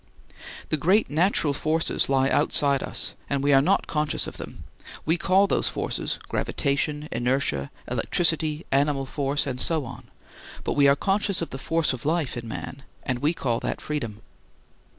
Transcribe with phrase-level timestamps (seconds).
[0.69, 4.63] The great natural forces lie outside us and we are not conscious of them;
[5.05, 10.05] we call those forces gravitation, inertia, electricity, animal force, and so on,
[10.63, 13.79] but we are conscious of the force of life in man and we call that
[13.79, 14.23] freedom.